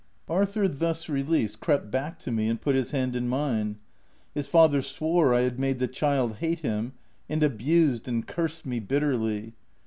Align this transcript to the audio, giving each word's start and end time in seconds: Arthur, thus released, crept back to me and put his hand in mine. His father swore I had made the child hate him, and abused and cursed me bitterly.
Arthur, 0.27 0.67
thus 0.67 1.07
released, 1.09 1.59
crept 1.59 1.91
back 1.91 2.17
to 2.17 2.31
me 2.31 2.49
and 2.49 2.59
put 2.59 2.73
his 2.73 2.89
hand 2.89 3.15
in 3.15 3.29
mine. 3.29 3.77
His 4.33 4.47
father 4.47 4.81
swore 4.81 5.31
I 5.31 5.41
had 5.41 5.59
made 5.59 5.77
the 5.77 5.87
child 5.87 6.37
hate 6.37 6.61
him, 6.61 6.93
and 7.29 7.43
abused 7.43 8.07
and 8.07 8.25
cursed 8.25 8.65
me 8.65 8.79
bitterly. 8.79 9.53